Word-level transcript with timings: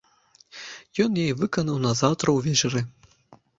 Ён 1.03 1.19
яе 1.25 1.27
выканаў 1.43 1.77
назаўтра 1.85 2.27
ўвечары. 2.41 2.85